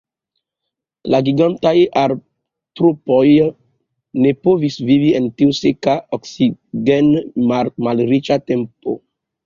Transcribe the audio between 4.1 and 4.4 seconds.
ne